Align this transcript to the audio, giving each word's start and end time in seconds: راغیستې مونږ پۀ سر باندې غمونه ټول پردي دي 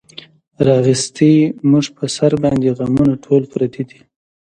راغیستې 0.67 1.31
مونږ 1.69 1.85
پۀ 1.95 2.05
سر 2.15 2.31
باندې 2.43 2.69
غمونه 2.77 3.13
ټول 3.25 3.41
پردي 3.51 3.83
دي 3.89 3.99